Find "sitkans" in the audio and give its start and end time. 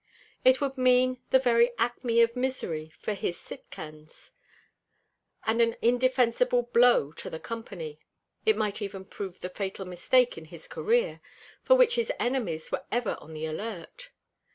3.37-4.31